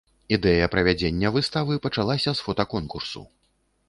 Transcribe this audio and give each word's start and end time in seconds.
Ідэя 0.35 0.69
правядзення 0.75 1.31
выставы 1.35 1.77
пачалася 1.83 2.33
з 2.39 2.47
фотаконкурсу. 2.47 3.23